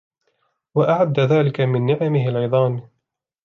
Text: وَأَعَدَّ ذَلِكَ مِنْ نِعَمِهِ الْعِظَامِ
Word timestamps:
وَأَعَدَّ 0.75 1.19
ذَلِكَ 1.19 1.61
مِنْ 1.61 1.85
نِعَمِهِ 1.85 2.27
الْعِظَامِ 2.27 2.89